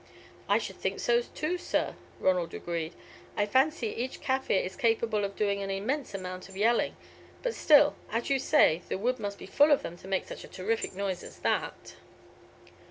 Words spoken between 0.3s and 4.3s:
"I should think so too, sir," Ronald agreed. "I fancy each